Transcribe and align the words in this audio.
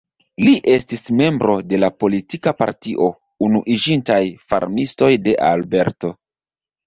Li 0.43 0.51
estis 0.75 1.03
membro 1.17 1.57
de 1.73 1.77
la 1.81 1.89
politika 2.03 2.53
partio 2.61 3.09
Unuiĝintaj 3.49 4.17
Farmistoj 4.53 5.11
de 5.27 5.35
Alberto. 5.51 6.11